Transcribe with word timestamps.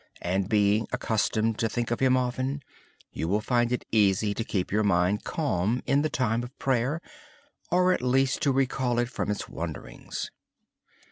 Then 0.23 0.45
being 0.45 0.87
accustomed 0.91 1.59
to 1.59 1.69
think 1.69 1.91
of 1.91 1.99
Him 1.99 2.17
often, 2.17 2.63
you 3.11 3.27
will 3.27 3.39
find 3.39 3.71
it 3.71 3.85
easy 3.91 4.33
to 4.33 4.43
keep 4.43 4.71
your 4.71 4.81
mind 4.81 5.23
calm 5.25 5.83
in 5.85 6.01
the 6.01 6.09
time 6.09 6.41
of 6.41 6.57
prayer, 6.57 7.01
or 7.69 7.93
at 7.93 8.01
least 8.01 8.41
to 8.41 8.51
recall 8.51 8.97
it 8.97 9.09
from 9.09 9.29
its 9.29 9.47
wanderings. 9.47 10.31